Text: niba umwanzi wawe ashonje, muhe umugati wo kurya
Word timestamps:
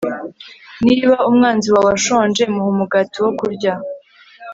niba 0.85 1.15
umwanzi 1.29 1.67
wawe 1.75 1.91
ashonje, 1.97 2.41
muhe 2.53 2.69
umugati 2.73 3.17
wo 3.23 3.31
kurya 3.39 3.73